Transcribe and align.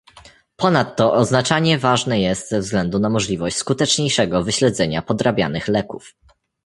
Ponadto 0.55 1.13
oznaczanie 1.13 1.77
ważne 1.77 2.19
jest 2.21 2.49
ze 2.49 2.59
względu 2.59 2.99
na 2.99 3.09
możliwość 3.09 3.55
skuteczniejszego 3.55 4.43
wyśledzenia 4.43 5.01
podrabianych 5.01 5.67
leków 5.67 6.15